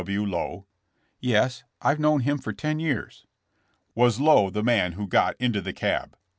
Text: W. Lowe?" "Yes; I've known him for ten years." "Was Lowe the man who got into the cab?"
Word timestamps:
W. 0.03 0.25
Lowe?" 0.25 0.65
"Yes; 1.19 1.63
I've 1.79 1.99
known 1.99 2.21
him 2.21 2.39
for 2.39 2.53
ten 2.53 2.79
years." 2.79 3.27
"Was 3.93 4.19
Lowe 4.19 4.49
the 4.49 4.63
man 4.63 4.93
who 4.93 5.05
got 5.07 5.35
into 5.39 5.61
the 5.61 5.73
cab?" 5.73 6.17